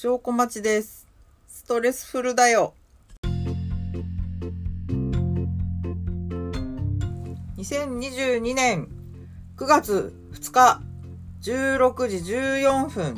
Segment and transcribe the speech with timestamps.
[0.00, 1.08] 笑小町です。
[1.48, 2.72] ストレスフルだよ。
[7.56, 8.88] 2022年
[9.56, 10.80] 9月2日
[11.42, 13.16] 16時14分。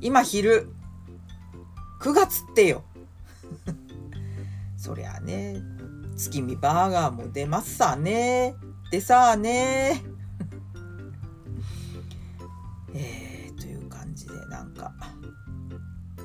[0.00, 0.70] 今昼。
[2.00, 2.82] 9月ってよ。
[4.78, 5.60] そりゃね、
[6.16, 8.54] 月見バーガーも出ますさね。
[8.90, 10.15] でさあね。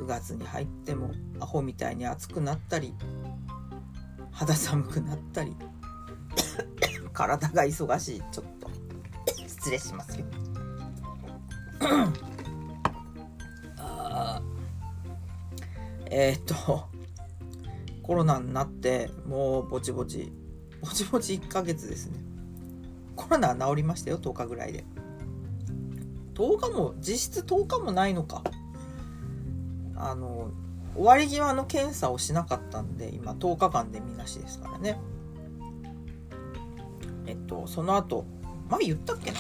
[0.02, 2.96] 9月に入ってもアホみたいに暑くなったり
[4.32, 5.56] 肌寒くなったり
[7.14, 8.24] 体が忙しい。
[8.32, 8.68] ちょっと
[9.48, 10.26] 失礼しますよ。
[13.78, 14.42] あ
[16.10, 16.90] えー、っと
[18.02, 20.32] コロナになってもうぼちぼち
[20.82, 22.18] ぼちぼち1ヶ月ですね。
[23.16, 24.84] コロナは治りましたよ10日ぐらいで。
[26.34, 28.42] 10日も実質10日もないのか。
[30.04, 30.50] あの
[30.96, 35.00] 終わり際の検査をしなかったんで今10日間でみなしですからね。
[37.28, 38.26] えっとその後
[38.70, 39.40] 前言ったっけな？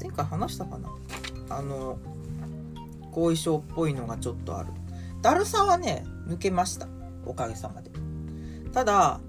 [0.00, 0.90] 前回話したかな？
[1.50, 1.98] あの
[3.12, 4.72] 後遺症っぽいのがちょっとある。
[5.20, 6.88] だるさはね抜けました。
[7.26, 7.90] おかげさまで。
[8.72, 9.20] ただ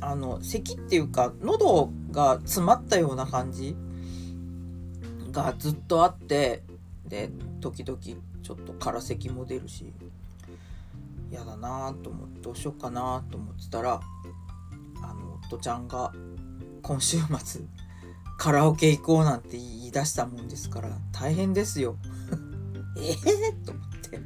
[0.00, 3.76] あの咳っていうか喉が詰まったような感じ
[5.30, 6.62] がずっとあって
[7.06, 7.98] で時々
[8.50, 9.92] ちょっと空咳も出るし
[11.30, 14.00] 嫌だなと思ってどうしようかなと思ってたら
[15.02, 16.12] あの夫ちゃんが
[16.82, 17.62] 今週末
[18.36, 21.96] カラオケ行こうなんて言い出したもんですから大変ですよ。
[22.98, 24.20] ええと思って。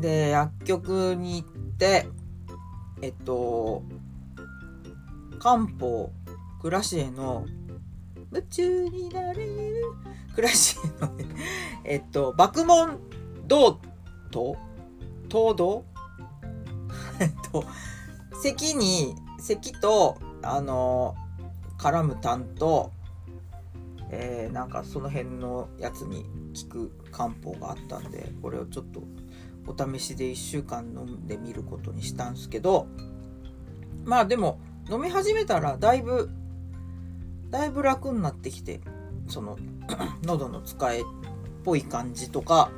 [0.00, 2.08] で薬局に行って
[3.02, 3.84] えっと
[5.38, 6.10] 漢方
[6.60, 7.46] クラシエの
[8.32, 9.84] 夢中になれる
[10.40, 11.26] クラシエのね
[11.84, 12.98] えっと爆問
[13.46, 13.78] 銅
[14.30, 14.56] と
[15.28, 15.84] 糖度
[17.20, 17.62] えっと
[18.42, 21.14] 咳に咳とあの
[21.76, 22.90] 絡む痰と
[24.12, 26.24] えー、なんかその辺のやつに
[26.64, 29.02] 効く漢方があったんでこれをちょっと
[29.68, 32.88] お試しで1週間飲んでみることにしたんですけど
[34.04, 34.58] まあでも
[34.90, 36.30] 飲み始めたらだいぶ
[37.50, 38.80] だいぶ楽になってきて
[39.28, 39.58] その
[40.24, 41.04] 喉の使えっ
[41.64, 42.70] ぽい感じとか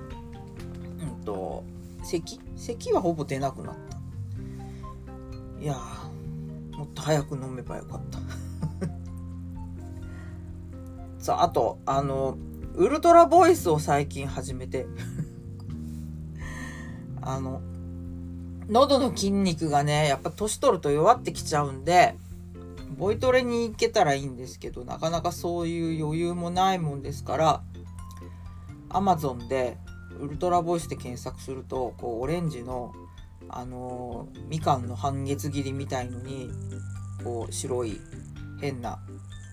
[1.01, 1.65] うんと
[2.03, 2.41] 咳？
[2.57, 3.99] 咳はほぼ出なくなった。
[5.61, 8.19] いやーもっと早く飲めばよかった。
[11.25, 12.37] さああとあの
[12.75, 14.87] ウルトラボイスを最近始めて。
[17.25, 17.61] あの
[18.69, 22.17] 喉の筋肉がねやっぱ年取ると弱ってきちゃうんで
[22.97, 27.63] ボイトレに行けたらいいんですけどなかなかそういう余裕もないもんですから
[28.89, 29.77] アマゾンで
[30.21, 32.93] ウルトラボイスで検索するとこうオレンジの
[33.49, 36.51] あのーみかんの半月切りみたいのに
[37.25, 38.01] こう白い
[38.61, 38.99] 変な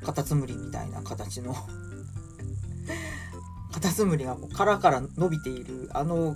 [0.04, 1.56] カタツムリみたいな形の
[3.72, 6.36] カタツムリがこう殻から伸びているあの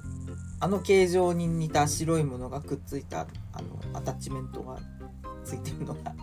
[0.59, 4.77] あの形状に似た白いものがくっついたあのアタッチメントが
[5.43, 6.15] ついてるのが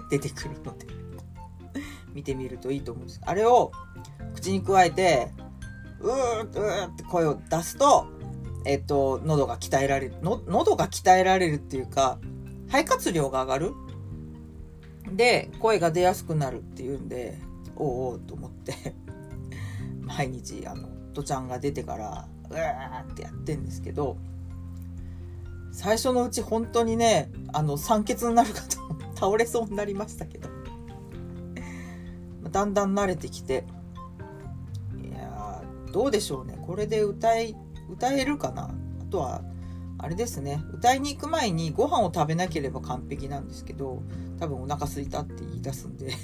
[0.10, 0.86] 出てくるので。
[2.14, 3.20] 見てみるといいと思うんです。
[3.24, 3.72] あれを
[4.34, 5.30] 口に加えて
[6.00, 8.06] うーうーって声を出すと
[8.66, 10.16] えっと喉が鍛えられる。
[10.20, 12.18] の喉が鍛えられるっていうか
[12.68, 13.72] 肺活量が上がる。
[15.10, 17.38] で声が出やすくなるっていうんで
[17.76, 18.94] おうおうと思って
[20.00, 24.16] 毎日あのとちゃんが出てからうわーってやってんですけど
[25.72, 30.48] 最初のうち本当にねあの酸欠になるかと思っ倒れそうになりましたけど。
[32.50, 33.64] だんだん慣れてきて。
[35.00, 35.62] いや
[35.92, 36.58] どうでしょうね。
[36.60, 37.54] これで歌い
[37.88, 38.64] 歌えるかな？
[38.64, 38.70] あ
[39.10, 39.42] とは
[39.98, 40.60] あれですね。
[40.72, 44.02] 歌いに行く前にご飯を食べなければ完璧なんですけど
[44.40, 46.12] 多分お腹空いたって言い出すんで。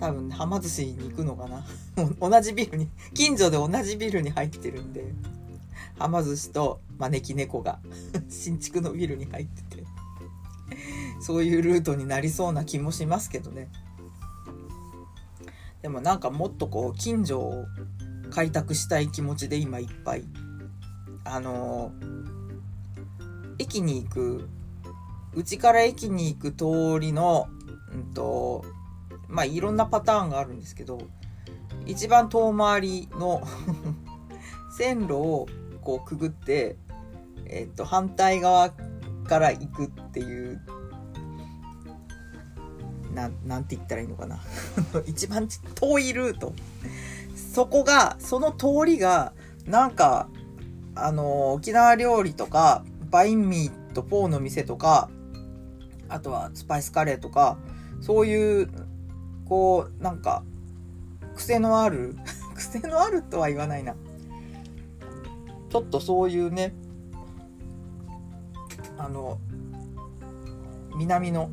[0.00, 1.64] 多分はま寿司に行くのかな？
[2.20, 5.14] 同じビルに近所で同じビルに入ってるんで。
[5.96, 7.78] はま寿司と招き猫が。
[8.28, 9.84] 新築のビルに入ってて。
[11.26, 13.68] そういうルートになりそうな気もしますけどね。
[15.82, 17.64] でもなんかもっとこう近所を
[18.30, 20.24] 開拓したい気持ちで今いっぱい。
[21.24, 21.90] あの
[23.58, 24.48] 駅に行く
[25.34, 27.48] うちから駅に行く通りの
[27.92, 28.64] うんと
[29.26, 31.00] まあいろんなパターンがあるんですけど
[31.86, 33.42] 一番遠回りの
[34.78, 35.46] 線路を
[35.80, 36.76] こうくぐって、
[37.46, 38.70] えっと反対側
[39.26, 40.60] から行くっていう
[43.16, 44.38] ななんて言ったらいいのかな。
[45.06, 46.52] 一番遠いルート。
[47.34, 49.32] そこがその通りが
[49.66, 50.28] なんか
[50.94, 55.08] あの沖縄料理とかバインミーとポーの店とか
[56.08, 57.56] あとはスパイスカレーとか
[58.00, 58.68] そういう
[59.46, 60.44] こうなんか
[61.34, 62.16] 癖のある
[62.54, 63.94] 癖のあるとは言わないな。
[65.70, 66.74] ちょっとそういうね
[68.98, 69.38] あの
[70.96, 71.50] 南の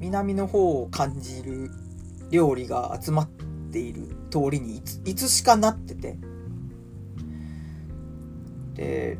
[0.00, 1.70] 南の方を感じる
[2.30, 3.28] 料理が集まっ
[3.70, 6.18] ている通りにいついつしかなってて。
[8.74, 9.18] で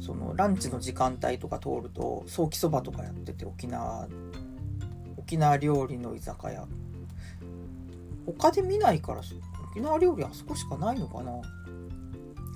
[0.00, 4.08] そのランチの時間帯とか通るとソーキそばとかやってて沖縄
[5.18, 6.66] 沖縄料理の居酒屋。
[8.38, 9.20] 他で見ないから
[9.70, 11.32] 沖縄料理あそこしかないのかな。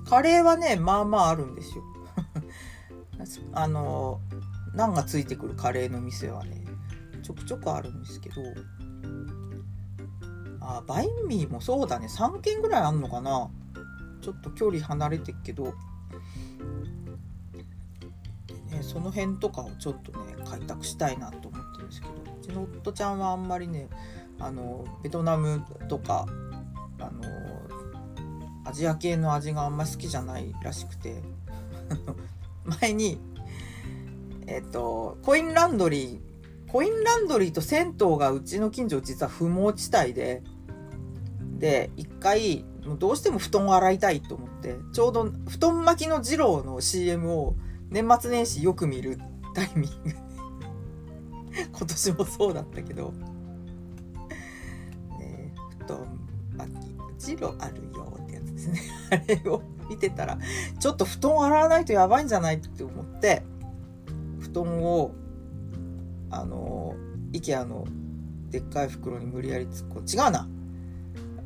[0.09, 1.83] カレーはねまあまああるんですよ。
[3.53, 4.19] あの
[4.73, 6.62] ナンがついてくるカレーの店はね
[7.23, 8.41] ちょくちょくあるんですけど
[10.61, 12.07] あバインミーもそうだね。
[12.07, 13.49] 3軒ぐらいあんのかな。
[14.21, 15.73] ちょっと距離離れてっけど、ね、
[18.81, 22.13] その辺とかをちょっとね開拓したいなと思ってるんですけど。
[22.13, 23.89] うちの夫ちゃんはあんまりね
[24.39, 26.25] あのベトナムとか
[26.99, 27.23] あの
[28.65, 31.21] アジア系の味があんまり好きじゃないらしくて。
[32.81, 33.19] 前に
[34.47, 36.32] えっとコインランドリー
[36.73, 40.41] コインランドリーと銭湯がうちの近所実は不毛地帯で
[41.59, 42.65] で一回
[42.97, 47.55] どうしても布団を洗いたいと思ってちょうど布団巻きの二郎の CM を
[47.91, 49.19] 年末年始よく見る
[49.53, 50.09] タイミング。
[50.09, 53.13] で 今年もそうだったけど、
[55.19, 56.19] ね、布団
[56.57, 56.71] 巻
[57.19, 58.81] き二郎あるよってやつですね。
[59.11, 60.39] あれを見てたら
[60.79, 63.43] ちょっと布団を洗わないとやばいんじゃないって思って
[64.39, 65.13] 布団を
[66.33, 66.95] あの
[67.31, 67.85] IKEA の
[68.49, 70.47] でっかい袋に無理やり突っ込ん違うな。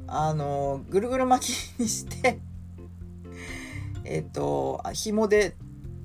[0.10, 2.40] あのぐるぐる巻きにして
[4.06, 5.58] えっ、と紐で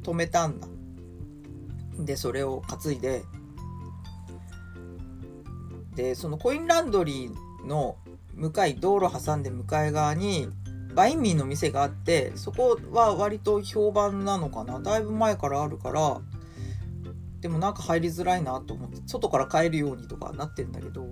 [0.02, 0.68] 留めたんだ。
[1.98, 3.24] でそれを担いで
[5.94, 7.96] でそのコインランドリーの
[8.34, 10.48] 向かい道路挟んで向かい側に
[10.94, 14.80] バインミーの店があってそこは割と評判なのかな。
[14.80, 16.20] だいぶ前からあるから
[17.42, 21.08] でもなんか入りづらいなと思って外から帰るようにとかなってんだけど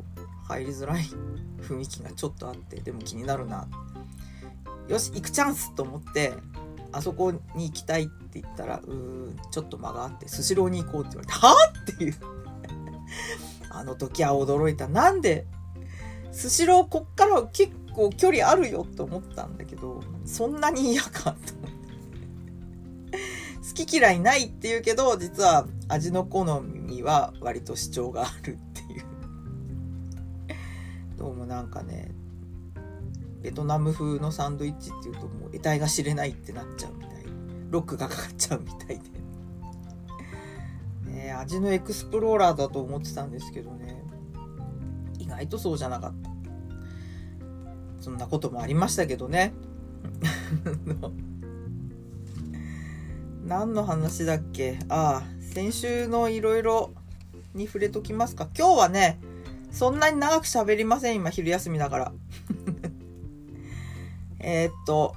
[0.49, 1.03] 入りづらい
[1.61, 3.69] 雰囲気がちょっとあってでも気になるな。
[4.89, 6.33] よし行くチャンスと思って
[6.91, 11.55] あそこに行きたいって言ったらうーんちょっと間があってスシローに行こうって言われてはあ
[11.93, 12.15] っていう。
[13.71, 14.89] あの時は驚いた。
[14.89, 15.47] なんで
[16.33, 21.37] スシローこっから結構距離あるよと思ったんだけどそんなに嫌か
[23.71, 29.05] 好き嫌いないって言うけど実は味の好みは割と主張があるっていう。
[31.17, 32.11] どうもなんかね
[33.43, 37.25] ベトナム風のサンドイッチっていうともう得体が知れないってなっちゃうみたい。
[37.71, 39.01] ロックがかかっちゃうみたい
[41.05, 44.03] で、ね、味のエクスプローラーだと思ってたんですけどね。
[45.21, 46.31] 意外とそうじゃなかった。
[48.01, 49.55] そんなこともありましたけどね。
[53.51, 54.79] 何の話だっけ？
[54.89, 56.93] ああ、先週のいろいろ
[57.53, 58.49] に触れときますか。
[58.57, 59.19] 今日はね、
[59.73, 61.17] そんなに長く喋りません。
[61.17, 62.13] 今、昼休みだから。
[64.39, 65.17] えっと、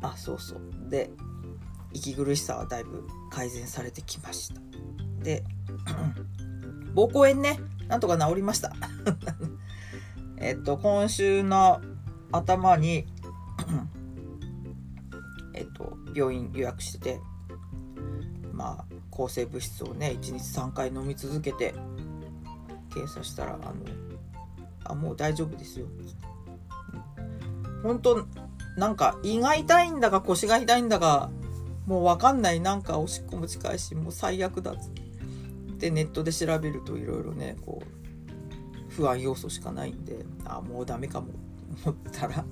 [0.00, 0.60] あ、そうそう。
[0.88, 1.10] で、
[1.92, 4.62] 息苦しさはだいぶ改善されてきました。
[5.22, 5.44] で、
[6.96, 8.72] 膀胱炎ね、なんとか治りました。
[10.40, 11.82] えっと、今週の
[12.32, 13.04] 頭に、
[16.14, 17.20] 病院予約してて、
[18.52, 21.74] まあ、抗生物質をね、1日3回飲み続けて、
[22.92, 23.74] 検査したら、あの、
[24.84, 25.86] あ、もう大丈夫ですよ。
[27.82, 28.26] 本当
[28.76, 31.30] なんか胃が痛いんだか腰が痛いんだか、
[31.86, 32.60] もうわかんない。
[32.60, 34.90] なんかおしっこも近いし、もう最悪だっつっ
[35.78, 35.90] て。
[35.90, 41.28] ネットで調べるといろいろね、こう、不安要素しかないんで、あ、もうダメかも
[41.86, 42.44] 思ったら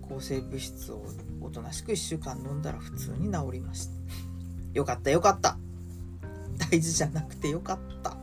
[0.00, 1.04] 抗生物質を
[1.42, 3.92] おとなしく1週間飲んだら普通に治りました。
[4.74, 5.56] よかったよかった。
[6.70, 8.16] 大事じゃなくてよかった。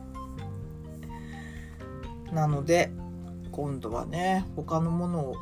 [2.32, 2.90] なので
[3.52, 5.36] 今度はね他のものを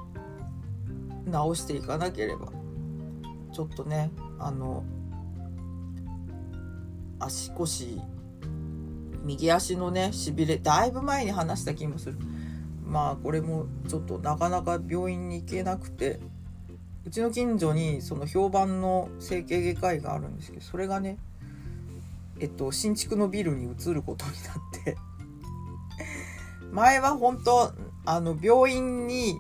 [1.27, 2.49] 直していかなければ
[3.53, 4.85] ちょっとねあの
[7.19, 8.01] 足腰
[9.23, 12.19] 右足のねしびれだいぶ前に話した気もする。
[12.85, 16.21] まあこれもちょっとなかなか病院に行けなくて
[17.09, 21.17] うちの近所にその評判の整形外科医があるんですけどそれがね
[22.39, 24.99] えっと新築のビルに移ることになって
[26.71, 27.73] 前は本当
[28.05, 29.39] あの病院に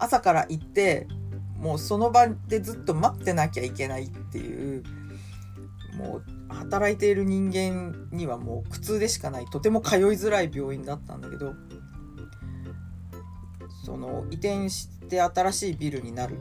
[0.00, 1.06] 朝から行って
[1.60, 4.82] もうその場でずっと待ってなきゃいけないっていう
[5.96, 11.54] もう働いている人間にはもう苦痛でしかないとても通いづらい病院だったんだけど
[13.84, 16.40] その移転して新しいビルになる。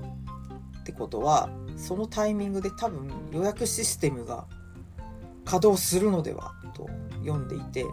[0.86, 4.46] ってことはそのタイミングで多分予約システムが
[5.44, 6.88] 稼働するのではと
[7.26, 7.84] 読んでいて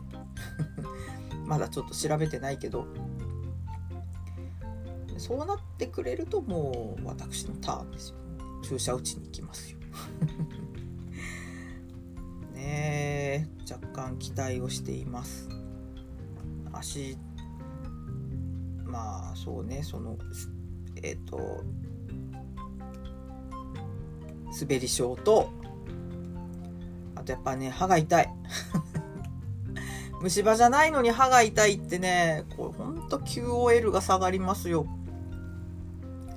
[1.47, 2.87] まだちょっと調べてないけど
[5.17, 8.17] そうなってくれるともう私のターンですよ。
[8.63, 9.79] 注射打ちに行きますよ。
[12.53, 15.49] ねえ若干期待をしています。
[16.73, 17.17] 足
[18.85, 20.19] まあそうねその
[20.97, 21.65] えっ、ー、と
[24.61, 25.51] 滑り症と
[27.15, 28.29] あとやっぱね歯が痛い。
[30.21, 34.87] 虫歯じゃないのに歯が痛いってねこれほんと QOL が下がりますよ。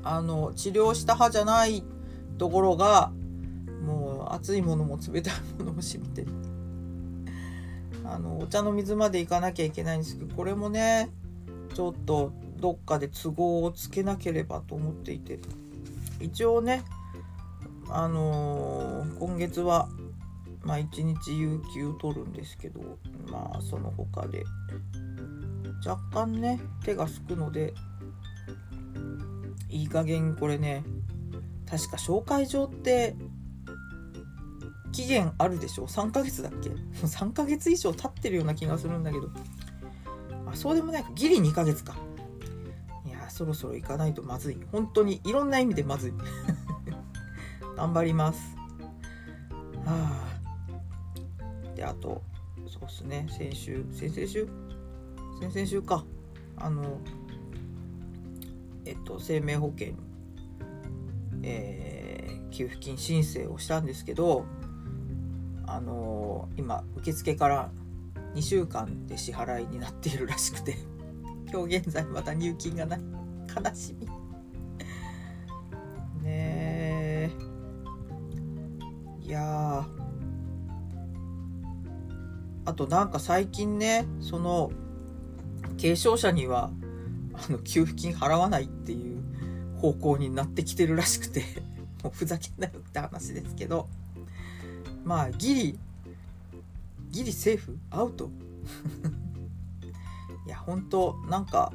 [0.04, 1.84] あの治療した歯じゃない
[2.38, 3.12] ところが
[3.84, 6.28] もう熱いものも冷たいものも染みてる。
[8.06, 11.10] あのお茶の水まで行かなきゃいけないんですけどこれもね
[11.74, 15.40] ちょっとどっかで都合をつけなければと思っていて。
[16.20, 16.84] 一応ね
[17.90, 19.88] あのー、今月は
[20.64, 22.82] まあ1日有給取るんですけど
[23.30, 24.44] まあその他で
[25.86, 27.74] 若干ね手がすくので
[29.70, 30.84] いい加減これね
[31.70, 33.16] 確か紹介状って
[34.92, 36.70] 期限あるでしょ？3ヶ月だっけ？
[37.06, 39.30] 3ヶ月以上経ってるような気がするんだけど。
[40.48, 41.96] あそうでもないかギリ2ヶ月か。
[43.06, 44.58] いやそろそろ行かないとまずい。
[44.72, 46.14] 本当にいろんな意味でまずい。
[47.76, 48.56] 頑張ります。
[49.86, 50.30] は
[51.74, 51.76] あ。
[51.76, 52.22] であと
[52.68, 53.28] そうっすね。
[53.30, 54.48] 先週先々週？
[55.40, 56.06] 先々週か。
[56.58, 57.00] あの
[58.86, 59.94] えっと生命保険
[61.44, 64.46] えー、給付金申請をしたんですけど
[65.68, 67.72] あの、今受付から
[68.34, 70.78] 2週間で支払いになっているらしくて
[71.52, 73.00] 今日現在まだ入金がない。
[73.56, 74.25] 悲しみ。
[79.36, 79.86] や
[82.66, 84.72] あとなんか最近ねその
[85.80, 86.72] 軽症者には
[87.34, 89.18] あの給付金払わないっていう
[89.80, 91.44] 方向になってきてるらしくて
[92.04, 93.88] もうふざけんなよって話ですけど
[95.04, 95.80] まあギリ
[97.12, 97.78] ギリセーフ？
[97.92, 98.30] アウト？
[100.48, 101.72] いや本当なんか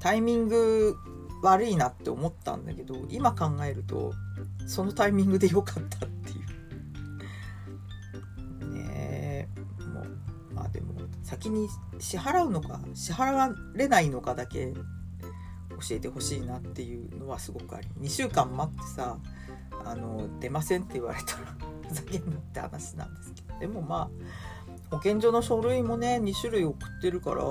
[0.00, 0.96] タイミング
[1.42, 4.12] 悪いなって思ったんだけど今考えると
[4.66, 6.46] そのタイミングで良かったっていう。
[8.72, 9.48] ねえ
[9.84, 19.18] もうまあでも先に支払うのか支払われないのかだけ教えてほしいなっていうのはすごくあり2週間待ってさ
[19.84, 21.56] あの出ませんって言われたら
[21.88, 23.58] ふざけんなって話なんですけど。
[23.60, 24.56] でもまあ
[24.90, 27.42] 保健所の書類もね2種類送ってるから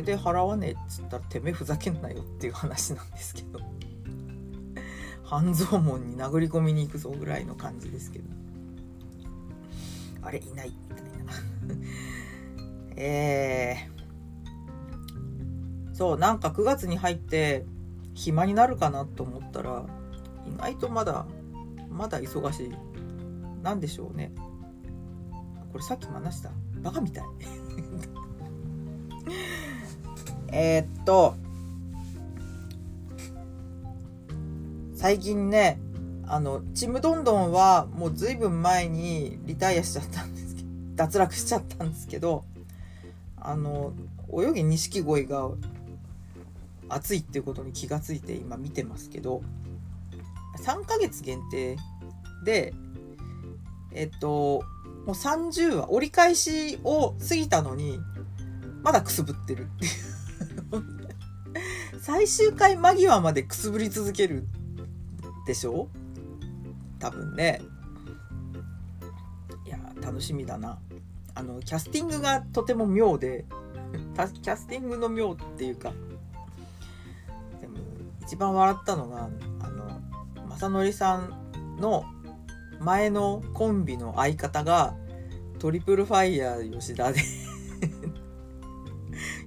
[0.00, 3.60] れで払わねえっつったらてめえふざけんなよっていう話なんですけど。
[5.24, 8.24] 半蔵門に殴り込みに行くぞぐらいの感じですけど。
[10.22, 11.10] あれいないみたいな。
[12.96, 17.64] えー、そうなんか9月に入って
[18.14, 19.86] 暇になるかなと思ったら
[20.46, 21.26] 意外とまだ
[21.88, 22.74] まだ忙しい。
[23.62, 24.32] 何でしょうね。
[25.72, 26.50] これさっきも話した。
[26.82, 27.24] バカみたい。
[30.52, 31.36] えっと
[34.96, 35.80] 最近ね
[36.26, 42.44] あのちむどんどんはもうずいぶん前にリタイアしちゃったんですけど 脱落しちゃったんですけど
[43.36, 43.94] あの
[44.32, 45.50] 泳ぎ錦鯉が
[46.88, 49.42] 熱いっていうことに気がついて今見てますけど
[50.58, 51.78] 3ヶ月限定
[52.44, 52.74] で
[53.92, 54.62] えっと
[55.06, 57.98] もう30話折り返しを過ぎたのに
[58.82, 60.09] まだくすぶってるっていう。
[62.12, 64.44] 最終回間際までくすぶり続ける
[65.46, 65.86] でしょ？
[66.98, 67.62] 多分ね。
[69.64, 70.80] いや楽しみだな。
[71.36, 73.44] あのキャスティングがとても妙で
[74.42, 75.92] キャスティングの妙っていうか。
[77.60, 77.76] でも
[78.22, 80.00] 一番笑ったのがあの
[80.48, 82.04] 正則さんの
[82.80, 84.96] 前のコンビの相方が
[85.60, 87.20] トリプルファイヤー吉田で。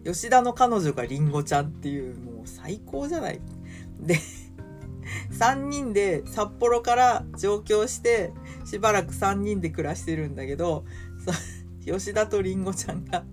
[0.06, 2.33] 吉田の彼女がりんごちゃんっていうもう
[2.64, 3.42] 最高じゃない？
[4.00, 4.18] で
[5.32, 8.32] 3人で札幌から上京して
[8.66, 10.86] しばらく3人で暮らしてるんだけど
[11.86, 13.26] 吉田とりんごちゃんが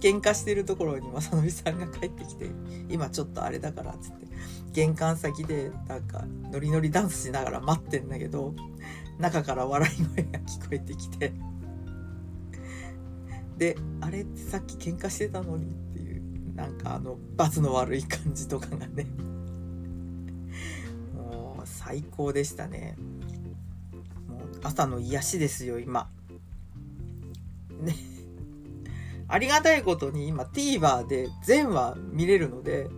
[0.00, 2.50] 喧嘩してるところに正則さんが帰ってきて
[2.88, 4.26] 今ちょっとあれだからっつって
[4.72, 8.54] 玄関先でなんかノリノリダンスしながら待ってんだけど
[9.20, 11.32] 中から笑い声が聞こえてきて。
[13.56, 15.76] であれさっき喧嘩してたのに
[16.54, 19.06] なんかあの罰の悪い感じとかがね。
[21.14, 22.96] もう最高でしたね。
[24.28, 26.10] もう朝の癒しですよ今。
[27.80, 27.94] ね。
[29.28, 32.90] ありがたいことに今 TVer で全話見れるので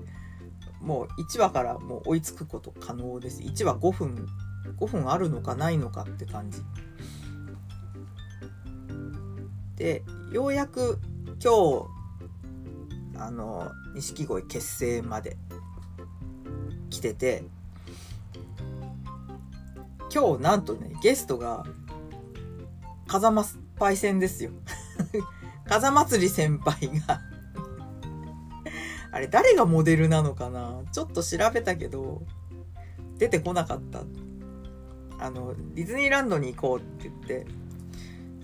[0.81, 3.41] もう1話からもう追いつくこと可能です。
[3.41, 4.27] 1話5分
[4.79, 6.61] 5分あるのかないのかって感じ。
[9.77, 10.99] でようやく
[11.43, 12.04] 今日
[13.17, 15.37] あの錦鯉結成まで
[16.91, 17.45] 来てて
[20.13, 21.65] 今日なんとねゲストが
[23.07, 23.45] 風間
[23.77, 24.51] パイセンですよ。
[25.67, 27.21] 風祭り先輩が。
[29.11, 30.83] あれ誰がモデルなのかな？
[30.93, 32.23] ちょっと調べたけど
[33.19, 34.03] 出てこなかった。
[35.19, 37.47] あのディズニーランドに行こうって言って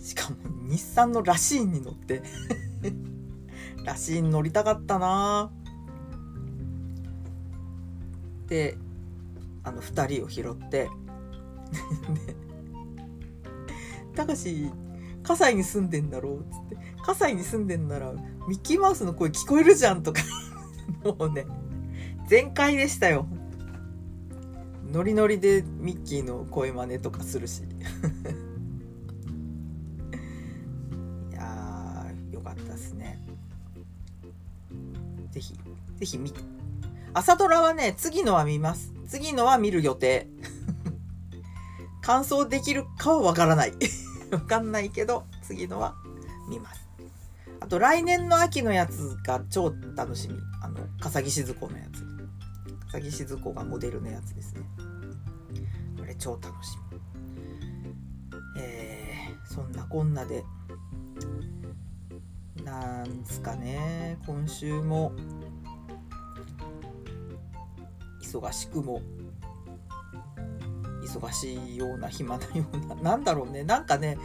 [0.01, 0.37] しかも
[0.69, 2.23] 日産のラシーンに乗って。
[3.85, 5.51] ラシーン乗りたかったな。
[8.47, 8.77] で
[9.63, 10.89] あの2人を拾って。
[14.15, 14.71] たかし
[15.23, 16.77] 葛西に住んでんだろうっつって。
[17.03, 18.13] 葛西に住んでんなら
[18.49, 20.23] ミッキーマウスの声聞こえるじゃんとか。
[21.05, 21.47] もうね
[22.27, 23.27] 全開でしたよ。
[24.93, 27.63] ノリノリでミッキーの声真似とかするし。
[36.01, 36.41] ぜひ見て。
[37.13, 38.95] 朝ドラはね次のは見ます。
[39.07, 40.29] 次のは見る予定。
[42.03, 43.75] 完走できるかはわからない。
[44.33, 45.95] わかんないけど次のは
[46.49, 46.89] 見ます。
[47.61, 50.39] あと来年の秋のやつが超楽しみ。
[50.63, 52.03] あの笠木静子のやつ。
[52.87, 54.63] 笠木静子がモデルのやつですね。
[55.99, 57.01] これ超楽しみ。
[58.57, 60.45] えー、そんなこんなで。
[62.65, 64.19] なんすかね。
[64.27, 65.13] 今週も。
[68.39, 69.03] 忙しくも
[71.03, 73.65] 忙しいような暇なような なんだろうね。
[73.65, 74.19] なんかね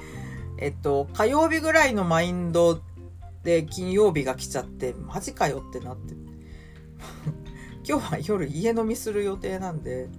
[0.57, 2.81] えっと火曜日ぐらいのマインド
[3.43, 6.13] で金曜日が来ちゃってマジかよってなって。
[7.87, 10.09] 今日は夜家飲みする予定なんで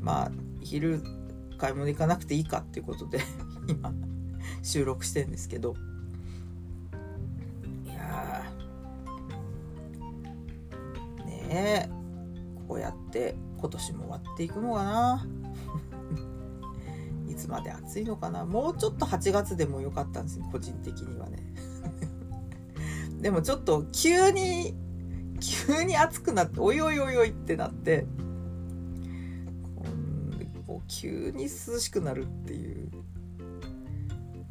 [0.00, 1.02] まあ昼
[1.58, 3.20] 買い物行かなくていいかっていうことで
[3.68, 3.92] 今
[4.62, 5.74] 収録してんですけど。
[7.84, 8.44] いや
[11.26, 12.01] ねえ。
[12.72, 15.26] こうやって今年も終わっていくのかな。
[17.28, 18.46] いつまで暑いのかな。
[18.46, 21.36] もうちょっと8月でもよかったんですよ個人的にはね。
[23.20, 24.74] でもちょっと急に
[25.38, 28.06] 急に暑くなっておいおいおいおいってなって
[30.66, 32.90] こう急に涼しくなるっていう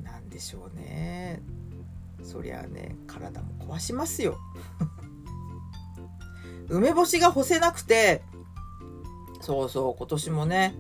[0.04, 1.42] なんでしょうね。
[2.22, 4.38] そりゃあね体も壊しますよ。
[6.72, 8.24] 梅干しが干せなくて
[9.42, 10.76] そうそう今年もね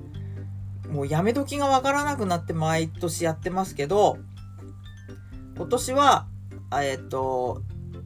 [0.89, 4.17] もうやめ時がわからなくなって毎年やってますけど
[5.55, 6.27] 今年は
[6.73, 7.61] えっと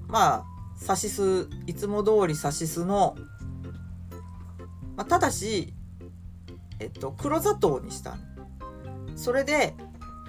[0.08, 0.45] まあ
[0.78, 3.15] サシスいつも通りサシスの、
[4.95, 5.74] まあ、ただし
[6.80, 8.17] えっと黒砂糖にした
[9.15, 9.76] それで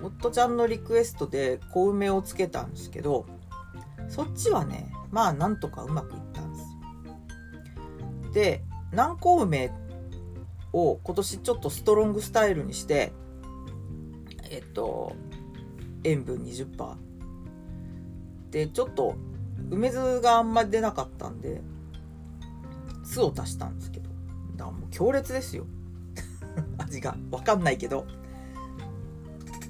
[0.03, 3.27] 夫ちゃんのリクエストで小梅をつけたんですけど
[4.09, 6.56] そっちはねまあなんとかうまくいったん
[8.37, 9.73] で南高梅
[10.75, 13.15] を今年ちょっとストロングスタイルにして
[14.51, 15.17] えっと
[16.05, 16.97] 塩分20%
[18.51, 19.17] でちょっと
[19.71, 21.63] 梅酢があんまり出なかったんで
[23.05, 24.11] 酢を足したんですけど。
[24.57, 25.65] だからもう強烈ですよ。
[26.77, 27.17] 味が。
[27.31, 28.07] 分かんないけど。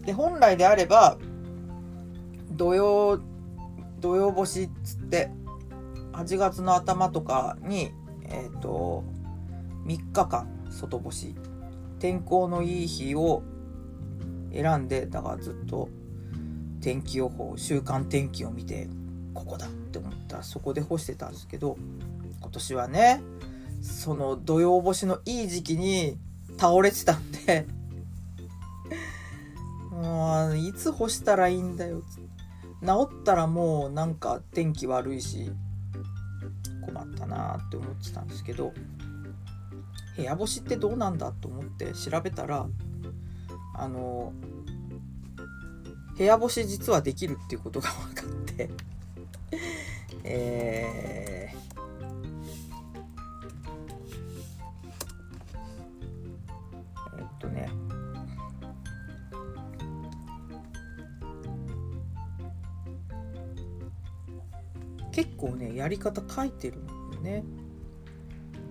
[0.04, 1.18] で本来であれば
[2.50, 3.20] 土曜
[4.00, 5.30] 土曜干しっつって
[6.14, 7.92] 8月の頭とかに
[8.28, 9.04] えっ、ー、と
[9.86, 11.34] 3日間外干し。
[11.98, 13.42] 天候のいい日を
[14.52, 15.88] 選んでだからずっと
[16.82, 18.88] 天気予報週間天気を見て
[19.32, 20.26] ここだって思った。
[20.36, 21.76] らそこで干してたんですけど
[22.40, 23.22] 今年はね
[23.82, 26.18] その土曜干しのいい時期に
[26.58, 27.66] 倒れてたんで
[29.90, 32.02] もういつ干したらいいんだよ。
[32.84, 35.50] 治ったらもうなんか天気悪いし
[36.86, 38.72] 困ったなって思ってたんですけど
[40.16, 42.66] 部屋干しってどうなんだと思って調べたら
[43.74, 44.32] あの
[46.16, 48.70] 部屋干し実はできるっていうことが分かって
[50.24, 51.35] えー、
[65.36, 67.44] 構ねやり方書いてるんだよね。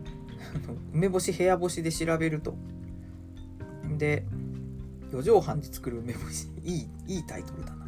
[0.94, 2.56] 梅干し部屋干しで調べると。
[3.98, 4.26] で
[5.12, 6.48] 四畳半で作る梅干し。
[6.64, 7.86] いいいいタイトルだな。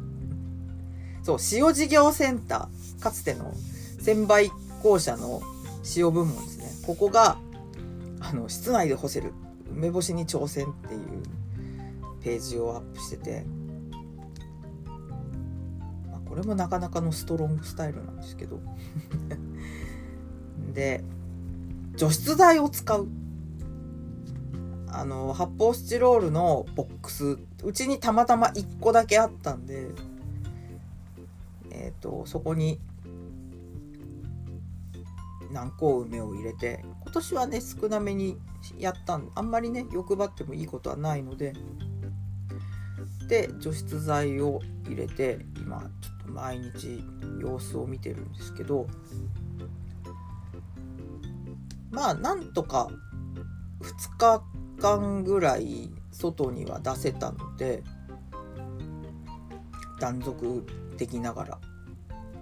[1.23, 3.01] そう塩事業センター。
[3.01, 3.53] かつての
[3.99, 5.41] 専売公社の
[5.95, 6.65] 塩部門ですね。
[6.85, 7.37] ここが
[8.19, 9.33] あの室内で干せる
[9.71, 11.01] 梅干しに挑戦っていう
[12.23, 13.56] ページをアップしてて。
[16.37, 18.59] これもなかなかのストロングスタイルなんですけど。
[20.71, 21.03] で
[21.95, 23.07] 除湿剤を使う。
[24.89, 27.39] あの発泡スチロールのボックス。
[27.63, 29.89] うちにたまたま1個だけあったんで。
[31.71, 32.79] えっ、ー、とそこに
[35.49, 36.85] 南高梅を入れて。
[37.01, 38.37] 今年はね少なめに
[38.77, 39.31] やったん。
[39.33, 41.53] あんまりね欲張ってもいいことはないので。
[43.27, 47.03] で除湿剤を入れて今ちょっと毎日
[47.41, 48.87] 様子を見てるんですけど
[51.91, 52.89] まあなんとか
[53.81, 54.43] 2日
[54.79, 57.83] 間ぐらい外には出せたので
[59.99, 60.65] 断続
[60.97, 61.59] できながら。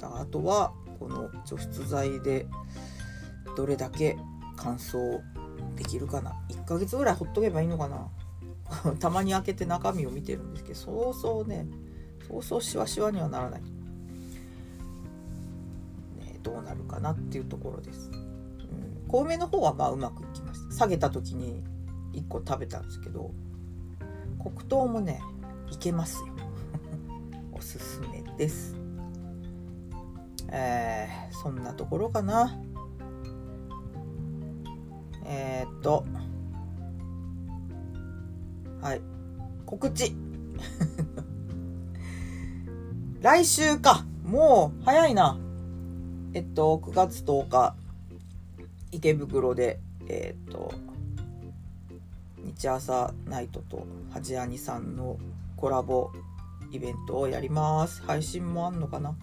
[0.01, 2.45] あとはこの除湿剤で
[3.55, 4.17] どれだけ
[4.55, 5.19] 乾燥
[5.75, 6.33] できるかな。
[6.49, 8.07] 1ヶ月ぐらいほっとけばいいのかな。
[8.99, 11.67] たまに開けて中身を見てるんですけどそうそうね。
[12.27, 13.61] そうそうしわしわにはならない、
[16.45, 20.75] どうなるかなっていうところです、うん、小梅の方はまあうまくいきました。
[20.75, 21.63] 下げた時に
[22.13, 23.31] 1個食べたんですけど
[24.39, 25.19] 黒糖もね
[25.71, 26.27] いけますよ。
[27.51, 28.75] おすすめです。
[30.49, 32.55] えー、そんなところかな。
[35.25, 36.05] えー、っと
[38.81, 39.01] はい。
[39.65, 40.15] 告知。
[43.21, 44.05] 来週か。
[44.23, 45.39] もう早いな。
[46.35, 47.75] えっと9月10日
[48.91, 50.73] 池袋でえっと
[52.43, 55.17] 日朝ナイトとはじあにさんの
[55.55, 56.11] コラボ
[56.73, 58.03] イベントをやります。
[58.03, 59.15] 配信もあんのかな、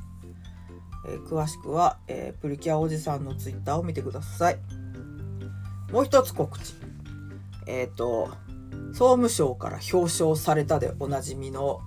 [1.07, 4.59] えー、詳しくは、えー、プリキュアおじさんのツイッターを見てください。
[5.93, 6.75] もう一つ告知。
[7.67, 8.31] えっ、ー、と
[8.95, 11.81] 総務省から表彰されたでおなじみの、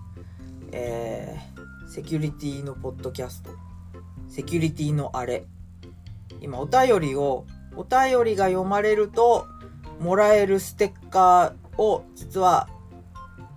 [0.72, 3.50] えー、セキュリティのポッドキャスト、
[4.36, 5.46] セキュリティのあれ。
[6.42, 7.46] 今、お便りを、
[7.78, 9.48] お便りが読まれると、
[10.02, 12.68] もらえるステッカーを、実は、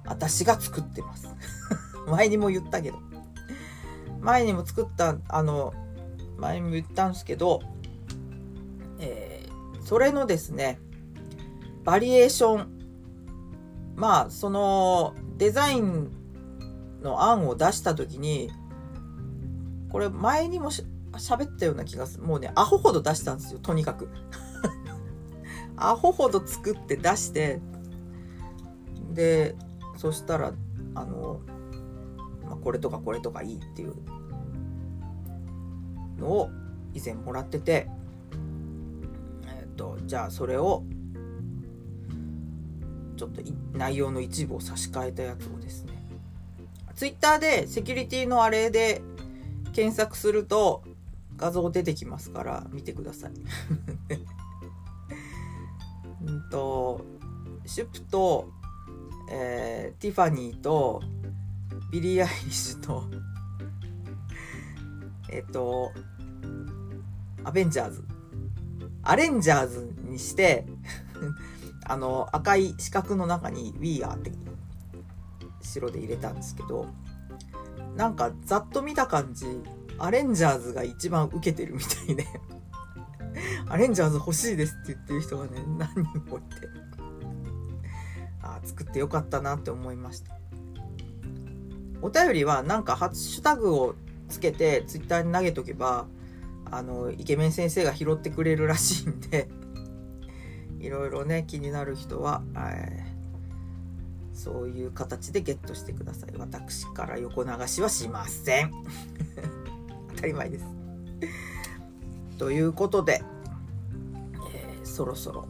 [0.06, 1.34] 私が作ってます。
[2.06, 2.98] 前にも言ったけど。
[4.20, 5.74] 前にも作った、あの、
[6.36, 7.60] 前にも言ったんですけど、
[9.00, 10.78] えー、それのですね、
[11.82, 12.78] バリエーション
[13.96, 16.12] まあそのデザイン
[17.02, 18.48] の案を出した時に
[19.90, 22.24] これ前にもし喋ったような気がする。
[22.24, 24.08] もうねアホほど出したんですよとにかく。
[25.76, 27.60] アホほど作って出して
[29.12, 29.54] で
[29.96, 30.52] そしたら
[30.94, 31.40] あの、
[32.44, 33.94] まあ、これとかこれとかいいっていう
[36.18, 36.50] のを
[36.94, 37.88] 以前もらってて
[39.46, 40.82] えっ、ー、とじゃあそれを
[43.16, 45.92] ちょっと内容の一部を差し替えたやつをですね。
[46.94, 49.02] ツイッターでセキュリティのあれで
[49.78, 50.82] 検索すると
[51.36, 53.30] 画像出てきますから見てください。
[56.26, 57.00] うんと
[57.64, 58.50] シュプと、
[59.30, 61.00] えー、ティファニーと
[61.92, 63.04] ビリー・アイリッシュと
[65.30, 65.92] えっと
[67.44, 68.02] アベンジャーズ。
[69.04, 70.66] アレンジャーズにして
[71.86, 74.32] あの赤い四角の中に We Are って
[75.62, 76.88] 白で入れたんですけど
[77.98, 79.44] なんかざっと見た感じ
[79.98, 82.24] アレンジャーズが一番受けてるみたいで
[83.68, 86.88] アレンジャーズ欲しいですって言ってる人がね何人もいて。
[88.40, 90.38] あ作ってよかったなって思いました。
[92.00, 93.96] お便りはなんかハッシュタグを
[94.28, 96.06] つけてツイッターに投げとけば
[96.70, 99.48] あのイケメン先生が拾ってくれるらしいんで
[100.78, 103.07] いろいろね気になる人は、えー、
[104.38, 106.30] そういう形でゲットしてください。
[106.38, 108.72] 私から横流しはしません。
[110.14, 110.64] 当たり前です。
[112.38, 113.24] ということで、
[114.54, 115.48] えー、そろそろ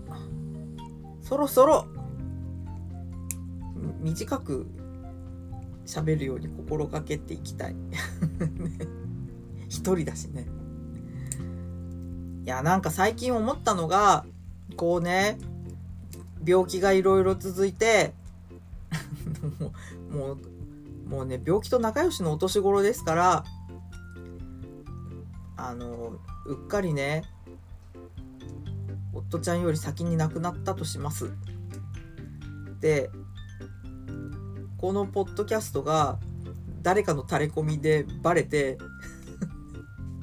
[1.20, 1.86] そろそろ
[4.00, 4.66] 短く
[5.84, 7.76] 喋るように心がけていきたい。
[9.68, 10.46] 一人だしね。
[12.42, 14.24] いや、なんか最近思ったのが、
[14.76, 15.36] こうね、
[16.42, 18.14] 病気がいろいろ続いて、
[20.10, 20.38] もう、もう
[21.08, 23.44] もうね、病気と仲良しのお年頃ですから、
[25.56, 27.24] あの、うっかりね、
[29.14, 31.30] 夫ちゃんより先に亡くなったとします。
[32.80, 33.10] で、
[34.76, 36.18] このポッドキャストが
[36.82, 38.78] 誰かの垂れ込みでバレて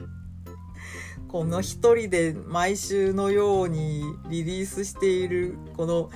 [1.28, 6.10] この一人で毎週のようにリリースしているこの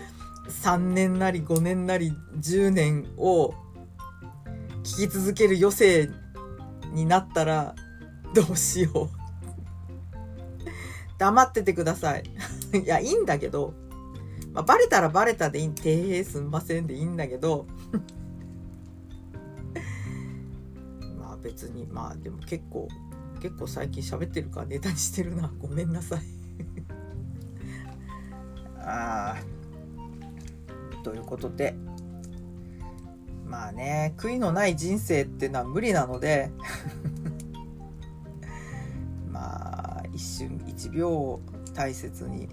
[0.50, 3.54] 3年なり5年なり10年を
[4.84, 6.10] 聞き続ける余生
[6.92, 7.76] になったら
[8.34, 9.10] どうしよう。
[11.18, 12.24] 黙っててください。
[12.84, 13.74] いや、いいんだけど、
[14.54, 17.68] まあ、バレたらバレたでいい、てへすんませんでいいんだけど。
[21.20, 22.88] まあ別に、まあでも結構
[23.40, 25.52] 結構最近喋ってるからネタにしてるな。
[25.60, 26.22] ごめんなさい。
[28.82, 29.59] ああ
[31.04, 31.76] ということで
[33.46, 36.52] まあね悔いのない人生っていうのは無理なので
[39.28, 41.42] まあ一瞬一秒を
[41.74, 42.50] 大切に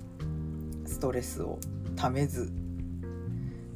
[0.87, 1.59] ストレスを
[1.97, 2.51] ためず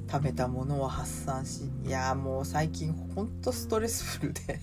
[0.07, 4.61] 貯めたものを発散しいやもう最近ほんとストレスフルで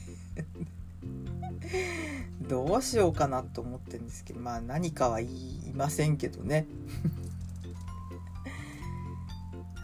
[2.50, 6.68] どうしようかなと思ってるんですけどまあ何かは言いませんけどね。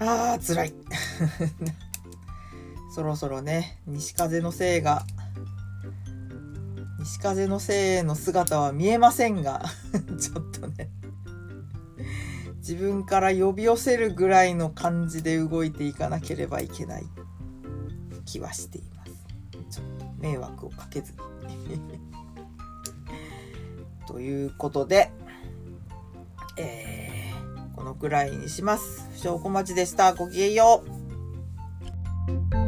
[0.04, 0.74] あー辛い。
[2.94, 5.04] そろそろね西風のせいが
[7.00, 9.64] 西風のせいの姿は見えませんが
[10.20, 10.90] ちょっとね
[12.58, 17.04] 自分から呼び寄せるぐらいの感じで動いていかなければいけない。
[18.26, 19.12] 気はしています。
[19.70, 21.20] ちょっと迷惑をかけずに。
[24.08, 25.12] ということで、
[26.58, 27.03] えー、
[27.76, 29.10] このくらいにします。
[29.16, 30.14] 証拠待ちでした。
[30.14, 30.84] ごきげんよ
[32.60, 32.63] う。